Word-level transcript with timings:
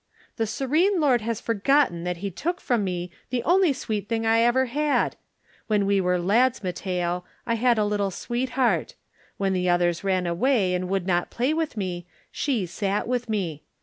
"The 0.37 0.47
serene 0.47 0.99
lord 0.99 1.21
has 1.21 1.39
forgotten 1.39 2.05
that 2.05 2.17
he 2.25 2.31
took 2.31 2.59
from 2.59 2.83
me 2.83 3.11
the 3.29 3.43
only 3.43 3.71
sweet 3.71 4.09
thing 4.09 4.25
I 4.25 4.39
ever 4.39 4.65
had. 4.65 5.15
When 5.67 5.85
we 5.85 6.01
were 6.01 6.17
lads, 6.19 6.63
Matteo, 6.63 7.23
I 7.45 7.53
had 7.53 7.77
a 7.77 7.85
little 7.85 8.09
sweetheart. 8.09 8.95
When 9.37 9.53
the 9.53 9.69
others 9.69 10.03
ran 10.03 10.25
away 10.25 10.73
and 10.73 10.89
would 10.89 11.05
not 11.05 11.29
play 11.29 11.53
with 11.53 11.77
me, 11.77 12.07
she 12.31 12.65
sat 12.65 13.07
with 13.07 13.29
me. 13.29 13.61